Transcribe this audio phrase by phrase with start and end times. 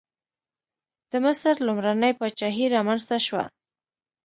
[1.11, 3.43] د مصر لومړنۍ پاچاهي رامنځته شوه.